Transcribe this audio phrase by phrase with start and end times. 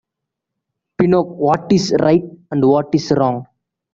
[0.97, 3.45] Pinoak what is right and what is wrong.